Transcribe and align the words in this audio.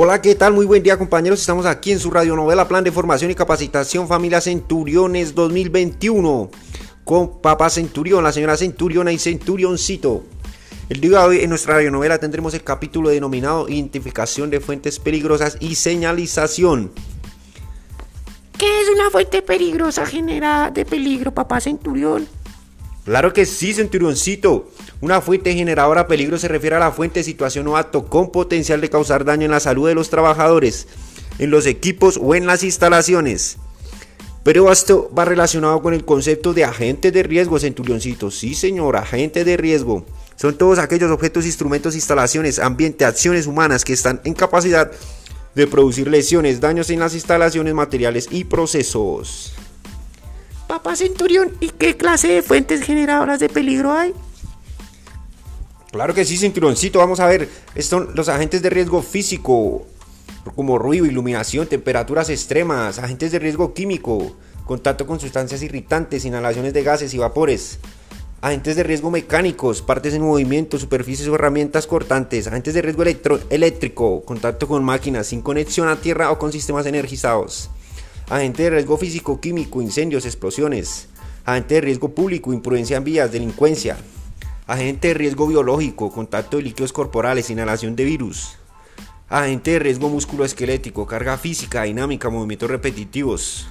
Hola, 0.00 0.22
¿qué 0.22 0.36
tal? 0.36 0.52
Muy 0.52 0.64
buen 0.64 0.84
día 0.84 0.96
compañeros. 0.96 1.40
Estamos 1.40 1.66
aquí 1.66 1.90
en 1.90 1.98
su 1.98 2.08
radionovela 2.08 2.68
Plan 2.68 2.84
de 2.84 2.92
Formación 2.92 3.32
y 3.32 3.34
Capacitación 3.34 4.06
Familia 4.06 4.40
Centuriones 4.40 5.34
2021 5.34 6.52
con 7.02 7.40
Papá 7.40 7.68
Centurión, 7.68 8.22
la 8.22 8.30
señora 8.30 8.56
Centuriona 8.56 9.10
y 9.10 9.18
Centurioncito. 9.18 10.22
El 10.88 11.00
día 11.00 11.18
de 11.22 11.26
hoy 11.26 11.40
en 11.40 11.50
nuestra 11.50 11.74
radionovela 11.74 12.18
tendremos 12.18 12.54
el 12.54 12.62
capítulo 12.62 13.08
denominado 13.08 13.68
Identificación 13.68 14.50
de 14.50 14.60
fuentes 14.60 15.00
peligrosas 15.00 15.56
y 15.58 15.74
señalización. 15.74 16.92
¿Qué 18.56 18.80
es 18.82 18.88
una 18.90 19.10
fuente 19.10 19.42
peligrosa 19.42 20.06
generada 20.06 20.70
de 20.70 20.84
peligro, 20.84 21.34
papá 21.34 21.60
Centurión? 21.60 22.28
Claro 23.04 23.32
que 23.32 23.44
sí, 23.46 23.74
Centurioncito. 23.74 24.70
Una 25.00 25.20
fuente 25.20 25.54
generadora 25.54 26.02
de 26.02 26.08
peligro 26.08 26.38
se 26.38 26.48
refiere 26.48 26.76
a 26.76 26.80
la 26.80 26.90
fuente, 26.90 27.22
situación 27.22 27.68
o 27.68 27.76
acto 27.76 28.06
con 28.06 28.32
potencial 28.32 28.80
de 28.80 28.90
causar 28.90 29.24
daño 29.24 29.44
en 29.44 29.52
la 29.52 29.60
salud 29.60 29.86
de 29.86 29.94
los 29.94 30.10
trabajadores, 30.10 30.88
en 31.38 31.50
los 31.50 31.66
equipos 31.66 32.18
o 32.20 32.34
en 32.34 32.46
las 32.46 32.64
instalaciones. 32.64 33.58
Pero 34.42 34.72
esto 34.72 35.10
va 35.16 35.24
relacionado 35.24 35.82
con 35.82 35.94
el 35.94 36.04
concepto 36.04 36.52
de 36.52 36.64
agente 36.64 37.12
de 37.12 37.22
riesgo, 37.22 37.60
Centurioncito. 37.60 38.30
Sí, 38.30 38.54
señor, 38.54 38.96
agente 38.96 39.44
de 39.44 39.56
riesgo. 39.56 40.04
Son 40.36 40.56
todos 40.56 40.78
aquellos 40.78 41.10
objetos, 41.10 41.46
instrumentos, 41.46 41.94
instalaciones, 41.94 42.58
ambiente, 42.58 43.04
acciones 43.04 43.46
humanas 43.46 43.84
que 43.84 43.92
están 43.92 44.20
en 44.24 44.34
capacidad 44.34 44.90
de 45.54 45.66
producir 45.66 46.08
lesiones, 46.08 46.60
daños 46.60 46.90
en 46.90 47.00
las 47.00 47.14
instalaciones, 47.14 47.74
materiales 47.74 48.28
y 48.30 48.44
procesos. 48.44 49.52
Papá 50.66 50.96
Centurión, 50.96 51.52
¿y 51.60 51.70
qué 51.70 51.96
clase 51.96 52.28
de 52.28 52.42
fuentes 52.42 52.82
generadoras 52.82 53.40
de 53.40 53.48
peligro 53.48 53.92
hay? 53.92 54.12
Claro 55.90 56.12
que 56.12 56.24
sí, 56.24 56.36
cinturoncito. 56.36 56.98
Vamos 56.98 57.18
a 57.20 57.26
ver, 57.26 57.48
son 57.80 58.10
los 58.14 58.28
agentes 58.28 58.60
de 58.60 58.68
riesgo 58.68 59.00
físico, 59.00 59.86
como 60.54 60.78
ruido, 60.78 61.06
iluminación, 61.06 61.66
temperaturas 61.66 62.28
extremas, 62.28 62.98
agentes 62.98 63.32
de 63.32 63.38
riesgo 63.38 63.72
químico, 63.72 64.36
contacto 64.66 65.06
con 65.06 65.18
sustancias 65.18 65.62
irritantes, 65.62 66.26
inhalaciones 66.26 66.74
de 66.74 66.82
gases 66.82 67.14
y 67.14 67.18
vapores, 67.18 67.78
agentes 68.42 68.76
de 68.76 68.82
riesgo 68.82 69.10
mecánicos, 69.10 69.80
partes 69.80 70.12
en 70.12 70.22
movimiento, 70.22 70.78
superficies 70.78 71.26
o 71.28 71.34
herramientas 71.34 71.86
cortantes, 71.86 72.46
agentes 72.46 72.74
de 72.74 72.82
riesgo 72.82 73.04
eléctrico, 73.48 74.22
contacto 74.26 74.68
con 74.68 74.84
máquinas 74.84 75.28
sin 75.28 75.40
conexión 75.40 75.88
a 75.88 75.96
tierra 75.96 76.30
o 76.30 76.38
con 76.38 76.52
sistemas 76.52 76.84
energizados, 76.84 77.70
agente 78.28 78.64
de 78.64 78.70
riesgo 78.70 78.98
físico, 78.98 79.40
químico, 79.40 79.80
incendios, 79.80 80.26
explosiones, 80.26 81.08
agente 81.46 81.76
de 81.76 81.80
riesgo 81.80 82.10
público, 82.10 82.52
imprudencia 82.52 82.98
en 82.98 83.04
vías, 83.04 83.32
delincuencia, 83.32 83.96
agente 84.68 85.08
de 85.08 85.14
riesgo 85.14 85.46
biológico, 85.46 86.12
contacto 86.12 86.58
de 86.58 86.64
líquidos 86.64 86.92
corporales, 86.92 87.48
inhalación 87.48 87.96
de 87.96 88.04
virus, 88.04 88.58
agente 89.30 89.72
de 89.72 89.78
riesgo 89.78 90.10
musculoesquelético, 90.10 91.06
carga 91.06 91.38
física, 91.38 91.84
dinámica, 91.84 92.28
movimientos 92.28 92.70
repetitivos, 92.70 93.66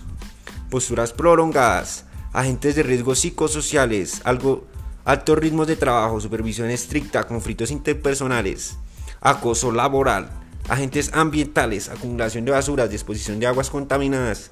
posturas 0.72 1.14
prolongadas, 1.14 2.06
agentes 2.34 2.75
de 2.75 2.81
riesgo 2.81 3.14
psicosociales, 3.14 4.22
algo, 4.23 4.66
altos 5.06 5.38
ritmos 5.38 5.68
de 5.68 5.75
trabajo, 5.75 6.20
supervisión 6.20 6.72
estricta, 6.72 7.28
conflictos 7.28 7.70
interpersonales, 7.70 8.78
acoso 9.22 9.72
laboral, 9.72 10.31
agentes 10.68 11.12
ambientales, 11.14 11.90
acumulación 11.90 12.44
de 12.44 12.53
basuras, 12.53 12.90
disposición 12.90 13.40
de 13.40 13.45
aguas 13.45 13.70
contaminadas, 13.70 14.50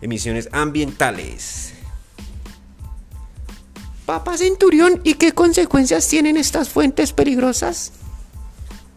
emisiones 0.00 0.48
ambientales. 0.52 1.67
Papá 4.08 4.38
Centurión, 4.38 5.02
¿y 5.04 5.16
qué 5.16 5.32
consecuencias 5.32 6.08
tienen 6.08 6.38
estas 6.38 6.70
fuentes 6.70 7.12
peligrosas? 7.12 7.92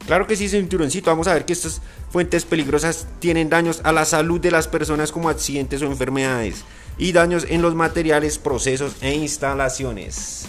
Claro 0.08 0.26
que 0.26 0.38
sí, 0.38 0.48
Centurioncito. 0.48 1.12
Vamos 1.12 1.28
a 1.28 1.34
ver 1.34 1.44
que 1.44 1.52
estas 1.52 1.82
fuentes 2.10 2.46
peligrosas 2.46 3.06
tienen 3.20 3.50
daños 3.50 3.82
a 3.84 3.92
la 3.92 4.06
salud 4.06 4.40
de 4.40 4.52
las 4.52 4.70
personas 4.70 5.12
como 5.12 5.28
accidentes 5.28 5.82
o 5.82 5.86
enfermedades 5.88 6.64
y 6.98 7.12
daños 7.12 7.46
en 7.50 7.62
los 7.62 7.76
materiales, 7.76 8.38
procesos 8.38 8.96
e 9.02 9.14
instalaciones. 9.14 10.46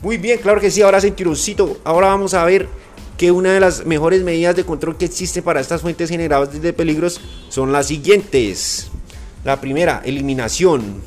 Muy 0.00 0.16
bien, 0.16 0.38
claro 0.38 0.62
que 0.62 0.70
sí. 0.70 0.80
Ahora, 0.80 1.02
Centurioncito, 1.02 1.78
ahora 1.84 2.06
vamos 2.06 2.32
a 2.32 2.42
ver 2.46 2.70
que 3.18 3.30
una 3.30 3.52
de 3.52 3.60
las 3.60 3.84
mejores 3.84 4.22
medidas 4.22 4.56
de 4.56 4.64
control 4.64 4.96
que 4.96 5.04
existe 5.04 5.42
para 5.42 5.60
estas 5.60 5.82
fuentes 5.82 6.08
generadas 6.08 6.58
de 6.58 6.72
peligros 6.72 7.20
son 7.50 7.70
las 7.70 7.88
siguientes. 7.88 8.90
La 9.44 9.60
primera, 9.60 10.00
eliminación. 10.06 11.02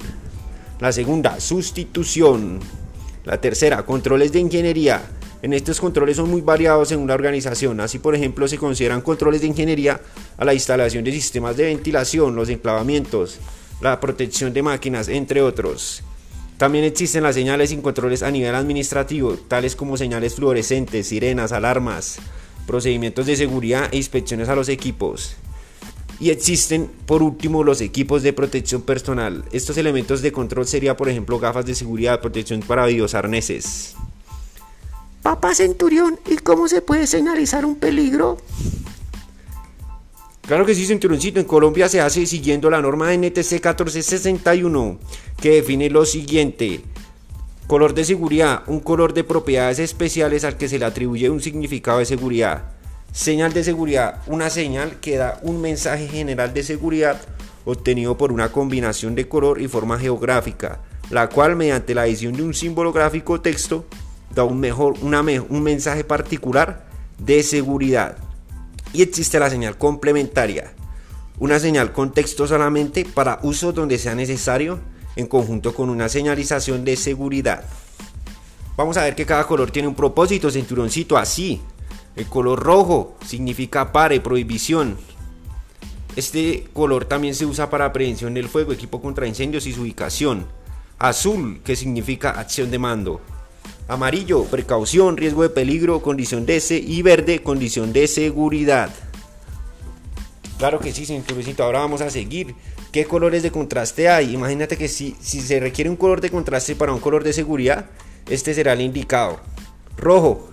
La 0.80 0.92
segunda, 0.92 1.40
sustitución. 1.40 2.83
La 3.26 3.40
tercera, 3.40 3.86
controles 3.86 4.32
de 4.34 4.40
ingeniería. 4.40 5.02
En 5.42 5.54
estos 5.54 5.80
controles 5.80 6.18
son 6.18 6.30
muy 6.30 6.42
variados 6.42 6.92
en 6.92 7.00
una 7.00 7.14
organización. 7.14 7.80
Así, 7.80 8.00
por 8.00 8.16
ejemplo, 8.16 8.48
se 8.48 8.58
consideran 8.58 9.02
controles 9.02 9.42
de 9.42 9.48
ingeniería 9.48 10.00
a 10.38 10.46
la 10.46 10.54
instalación 10.54 11.04
de 11.04 11.12
sistemas 11.12 11.56
de 11.56 11.66
ventilación, 11.66 12.36
los 12.36 12.50
enclavamientos, 12.50 13.40
la 13.82 14.00
protección 14.00 14.54
de 14.54 14.62
máquinas, 14.62 15.08
entre 15.08 15.42
otros. 15.42 16.04
También 16.58 16.84
existen 16.84 17.24
las 17.24 17.36
señales 17.36 17.72
y 17.72 17.78
controles 17.78 18.24
a 18.24 18.32
nivel 18.32 18.56
administrativo, 18.56 19.36
tales 19.36 19.76
como 19.76 19.98
señales 19.98 20.36
fluorescentes, 20.36 21.08
sirenas, 21.08 21.52
alarmas, 21.52 22.18
procedimientos 22.68 23.26
de 23.26 23.36
seguridad 23.36 23.90
e 23.92 23.98
inspecciones 23.98 24.50
a 24.50 24.56
los 24.56 24.70
equipos. 24.70 25.36
Y 26.20 26.30
existen, 26.30 26.90
por 27.06 27.24
último, 27.24 27.64
los 27.64 27.82
equipos 27.82 28.24
de 28.24 28.34
protección 28.34 28.82
personal. 28.82 29.44
Estos 29.52 29.78
elementos 29.78 30.22
de 30.22 30.32
control 30.32 30.68
serían, 30.68 30.96
por 30.96 31.10
ejemplo, 31.10 31.40
gafas 31.40 31.66
de 31.66 31.76
seguridad, 31.76 32.22
protección 32.22 32.62
para 32.62 32.86
arneses. 33.14 33.96
Papá 35.22 35.56
Centurión, 35.56 36.20
¿y 36.30 36.36
cómo 36.38 36.68
se 36.68 36.82
puede 36.82 37.08
señalizar 37.08 37.66
un 37.66 37.76
peligro? 37.76 38.38
Claro 40.42 40.66
que 40.66 40.76
sí, 40.76 40.86
Centurioncito. 40.86 41.40
En 41.40 41.46
Colombia 41.46 41.88
se 41.88 42.02
hace 42.02 42.26
siguiendo 42.26 42.70
la 42.70 42.82
norma 42.82 43.14
NTC 43.14 43.54
1461, 43.54 45.00
que 45.42 45.52
define 45.52 45.90
lo 45.90 46.06
siguiente. 46.06 46.82
Color 47.68 47.94
de 47.94 48.04
seguridad, 48.04 48.64
un 48.68 48.82
color 48.82 49.14
de 49.14 49.24
propiedades 49.24 49.80
especiales 49.80 50.44
al 50.44 50.58
que 50.58 50.68
se 50.68 50.78
le 50.78 50.86
atribuye 50.86 51.30
un 51.30 51.40
significado 51.40 52.00
de 52.00 52.06
seguridad. 52.06 52.74
Señal 53.14 53.54
de 53.54 53.64
seguridad, 53.64 54.22
una 54.26 54.50
señal 54.50 55.00
que 55.00 55.18
da 55.18 55.38
un 55.44 55.62
mensaje 55.62 56.08
general 56.08 56.52
de 56.52 56.64
seguridad 56.64 57.22
obtenido 57.64 58.18
por 58.18 58.32
una 58.32 58.52
combinación 58.52 59.14
de 59.14 59.28
color 59.28 59.62
y 59.62 59.68
forma 59.68 60.00
geográfica, 60.00 60.80
la 61.12 61.30
cual 61.30 61.56
mediante 61.56 61.94
la 61.94 62.08
edición 62.08 62.34
de 62.34 62.42
un 62.42 62.56
símbolo 62.56 62.92
gráfico 62.92 63.34
o 63.34 63.40
texto 63.40 63.86
da 64.34 64.44
un, 64.44 64.60
mejor, 64.60 64.96
un 65.00 65.62
mensaje 65.62 66.04
particular 66.04 66.88
de 67.20 67.44
seguridad. 67.44 68.18
Y 68.94 69.04
existe 69.04 69.38
la 69.38 69.52
señal 69.52 69.78
complementaria, 69.78 70.74
una 71.38 71.60
señal 71.60 71.94
con 71.94 72.14
texto 72.14 72.48
solamente 72.48 73.06
para 73.06 73.40
uso 73.44 73.74
donde 73.74 74.00
sea 74.00 74.16
necesario 74.16 74.80
en 75.16 75.28
conjunto 75.28 75.76
con 75.76 75.92
una 75.92 76.10
señalización 76.10 76.84
de 76.84 76.96
seguridad. 76.96 77.64
Vamos 78.76 78.98
a 78.98 79.04
ver 79.04 79.14
que 79.14 79.28
cada 79.28 79.46
color 79.46 79.70
tiene 79.70 79.88
un 79.88 79.94
propósito, 79.94 80.50
cinturoncito, 80.50 81.16
así 81.16 81.62
el 82.16 82.26
color 82.28 82.62
rojo 82.62 83.16
significa 83.26 83.92
pare, 83.92 84.22
prohibición. 84.22 84.98
Este 86.16 86.68
color 86.74 87.06
también 87.06 87.34
se 87.34 87.46
usa 87.46 87.70
para 87.70 87.92
prevención 87.92 88.36
del 88.36 88.50
fuego, 88.50 88.72
equipo 88.72 89.02
contra 89.02 89.28
incendios 89.28 89.66
y 89.66 89.74
su 89.74 89.82
ubicación. 89.82 90.46
Azul, 91.00 91.62
que 91.64 91.76
significa 91.76 92.32
acción 92.32 92.70
de 92.70 92.78
mando. 92.78 93.20
Amarillo, 93.88 94.46
precaución, 94.46 95.18
riesgo 95.18 95.42
de 95.42 95.50
peligro, 95.50 96.02
condición 96.02 96.46
de 96.46 96.58
ese. 96.58 96.78
Y 96.78 97.02
verde, 97.02 97.42
condición 97.42 97.92
de 97.94 98.08
seguridad. 98.08 98.94
Claro 100.60 100.80
que 100.80 100.94
sí, 100.94 101.06
señor 101.06 101.26
Ahora 101.60 101.80
vamos 101.80 102.02
a 102.02 102.12
seguir. 102.12 102.56
¿Qué 102.92 103.06
colores 103.06 103.42
de 103.42 103.52
contraste 103.52 104.08
hay? 104.08 104.34
Imagínate 104.34 104.78
que 104.78 104.88
si, 104.88 105.16
si 105.20 105.42
se 105.42 105.60
requiere 105.60 105.90
un 105.90 105.96
color 105.96 106.22
de 106.22 106.30
contraste 106.30 106.76
para 106.76 106.94
un 106.94 107.00
color 107.00 107.24
de 107.24 107.34
seguridad, 107.34 107.90
este 108.30 108.54
será 108.54 108.74
el 108.74 108.82
indicado. 108.82 109.40
Rojo, 109.98 110.53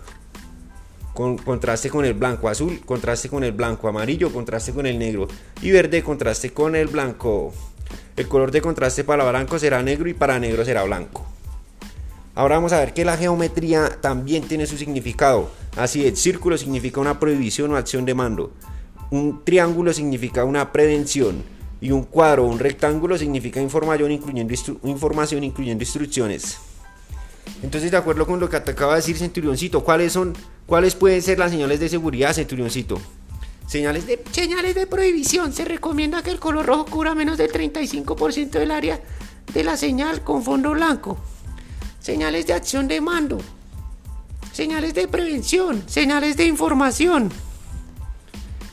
con 1.15 1.39
contraste 1.39 1.91
con 1.91 2.05
el 2.05 2.15
blanco, 2.15 2.49
azul, 2.49 2.81
contraste 2.85 3.29
con 3.29 3.45
el 3.45 3.53
blanco, 3.53 3.89
amarillo, 3.89 4.33
contraste 4.33 4.73
con 4.73 4.87
el 4.87 4.99
negro 4.99 5.29
y 5.61 5.71
verde, 5.71 6.03
contraste 6.03 6.53
con 6.53 6.77
el 6.77 6.89
blanco. 6.89 7.53
El 8.17 8.29
color 8.29 8.51
de 8.51 8.61
contraste 8.61 9.05
para 9.05 9.29
blanco 9.29 9.59
será 9.59 9.83
negro 9.83 10.09
y 10.09 10.15
para 10.15 10.39
negro 10.39 10.65
será 10.65 10.83
blanco. 10.85 11.27
Ahora 12.35 12.57
vamos 12.57 12.73
a 12.73 12.79
ver 12.79 12.95
que 12.95 13.05
la 13.05 13.17
geometría 13.17 13.99
también 14.01 14.45
tiene 14.45 14.67
su 14.67 14.77
significado. 14.77 15.51
Así, 15.77 16.07
el 16.07 16.17
círculo 16.17 16.57
significa 16.57 17.01
una 17.01 17.19
prohibición 17.19 17.73
o 17.73 17.77
acción 17.77 18.05
de 18.05 18.15
mando. 18.15 18.53
Un 19.11 19.45
triángulo 19.45 19.93
significa 19.93 20.45
una 20.45 20.73
prevención. 20.73 21.43
Y 21.81 21.91
un 21.91 22.05
cuadro 22.05 22.45
o 22.45 22.47
un 22.47 22.59
rectángulo 22.59 23.19
significa 23.19 23.61
información 23.61 24.13
incluyendo, 24.13 24.55
información 24.85 25.43
incluyendo 25.45 25.83
instrucciones. 25.83 26.59
Entonces, 27.63 27.91
de 27.91 27.97
acuerdo 27.97 28.27
con 28.27 28.39
lo 28.39 28.49
que 28.49 28.61
te 28.61 28.71
acaba 28.71 28.93
de 28.93 29.01
decir 29.01 29.17
Centurioncito, 29.17 29.83
¿cuáles 29.83 30.13
son, 30.13 30.35
cuáles 30.71 30.95
pueden 30.95 31.21
ser 31.21 31.37
las 31.37 31.51
señales 31.51 31.81
de 31.81 31.89
seguridad, 31.89 32.33
Centurioncito? 32.33 33.01
Señales 33.67 34.07
de, 34.07 34.23
señales 34.31 34.77
de 34.77 34.87
prohibición. 34.87 35.53
Se 35.53 35.65
recomienda 35.65 36.23
que 36.23 36.31
el 36.31 36.39
color 36.39 36.65
rojo 36.65 36.85
cubra 36.85 37.13
menos 37.13 37.37
del 37.39 37.51
35% 37.51 38.51
del 38.51 38.71
área 38.71 39.01
de 39.53 39.65
la 39.65 39.77
señal 39.77 40.23
con 40.23 40.45
fondo 40.45 40.71
blanco. 40.71 41.19
Señales 41.99 42.47
de 42.47 42.53
acción 42.53 42.87
de 42.87 43.01
mando. 43.01 43.39
Señales 44.53 44.95
de 44.95 45.09
prevención. 45.09 45.83
Señales 45.89 46.37
de 46.37 46.45
información. 46.45 47.33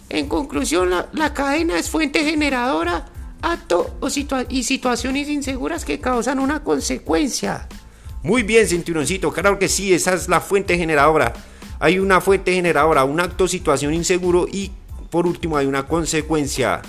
En 0.10 0.28
conclusión, 0.30 0.92
la, 0.92 1.10
la 1.14 1.34
cadena 1.34 1.80
es 1.80 1.90
fuente 1.90 2.24
generadora, 2.24 3.08
acto 3.42 3.98
o 4.02 4.08
situa- 4.08 4.46
y 4.50 4.62
situaciones 4.64 5.30
inseguras 5.30 5.84
que 5.84 6.00
causan 6.00 6.38
una 6.38 6.64
consecuencia. 6.64 7.68
Muy 8.22 8.44
bien, 8.44 8.68
cinturoncito, 8.68 9.34
claro 9.34 9.58
que 9.58 9.68
sí, 9.68 9.94
esa 9.96 10.14
es 10.14 10.30
la 10.30 10.42
fuente 10.42 10.78
generadora. 10.78 11.34
Hay 11.80 12.00
una 12.00 12.22
fuente 12.22 12.54
generadora, 12.54 13.04
un 13.04 13.20
acto, 13.20 13.48
situación 13.48 13.94
inseguro 13.94 14.48
y 14.52 14.72
por 15.10 15.28
último 15.28 15.58
hay 15.58 15.66
una 15.66 15.88
consecuencia. 15.88 16.82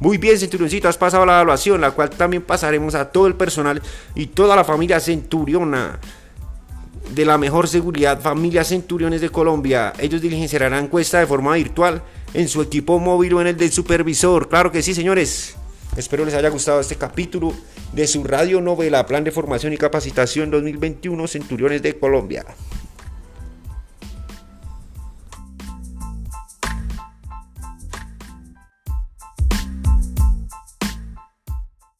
Muy 0.00 0.18
bien, 0.18 0.38
cinturoncito, 0.38 0.88
has 0.88 0.98
pasado 0.98 1.24
la 1.24 1.34
evaluación, 1.34 1.80
la 1.80 1.92
cual 1.92 2.10
también 2.10 2.42
pasaremos 2.42 2.94
a 2.94 3.10
todo 3.10 3.26
el 3.26 3.34
personal 3.34 3.80
y 4.14 4.26
toda 4.26 4.56
la 4.56 4.64
familia 4.64 5.00
centuriona 5.00 5.98
de 7.14 7.24
la 7.24 7.38
mejor 7.38 7.68
seguridad, 7.68 8.20
familia 8.20 8.64
Centuriones 8.64 9.20
de 9.20 9.30
Colombia. 9.30 9.92
Ellos 9.98 10.20
diligenciarán 10.20 10.72
la 10.72 10.78
encuesta 10.78 11.20
de 11.20 11.26
forma 11.26 11.54
virtual 11.54 12.02
en 12.32 12.48
su 12.48 12.62
equipo 12.62 12.98
móvil 12.98 13.34
o 13.34 13.40
en 13.40 13.48
el 13.48 13.56
del 13.56 13.70
supervisor. 13.70 14.48
Claro 14.48 14.72
que 14.72 14.82
sí, 14.82 14.94
señores. 14.94 15.56
Espero 15.96 16.24
les 16.24 16.34
haya 16.34 16.48
gustado 16.48 16.80
este 16.80 16.96
capítulo 16.96 17.54
de 17.92 18.08
su 18.08 18.24
radio 18.24 18.60
novela 18.60 19.06
Plan 19.06 19.22
de 19.22 19.30
Formación 19.30 19.72
y 19.72 19.76
Capacitación 19.76 20.50
2021 20.50 21.28
Centuriones 21.28 21.82
de 21.82 21.96
Colombia. 21.98 22.44